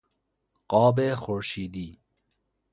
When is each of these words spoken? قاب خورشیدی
قاب 0.67 1.15
خورشیدی 1.15 1.99